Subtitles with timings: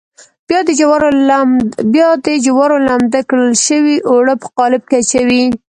[0.47, 5.43] بیا د جوارو لمد کړل شوي اوړه په قالب کې اچوي.